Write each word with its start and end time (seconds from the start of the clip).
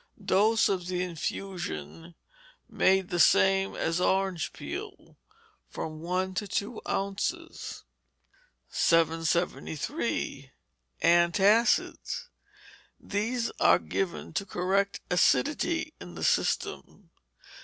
Dose 0.19 0.67
of 0.67 0.87
the 0.87 1.03
infusion 1.03 2.15
(made 2.67 3.09
the 3.09 3.19
same 3.19 3.75
as 3.75 4.01
orange 4.01 4.51
peel), 4.51 5.15
from 5.69 5.99
one 5.99 6.33
to 6.33 6.47
two 6.47 6.81
ounces. 6.89 7.83
773. 8.69 10.51
Antacids. 11.03 12.29
These 12.99 13.51
are 13.59 13.77
given 13.77 14.33
to 14.33 14.43
correct 14.43 15.01
acidity 15.11 15.93
in 16.01 16.15
the 16.15 16.23
system. 16.23 17.11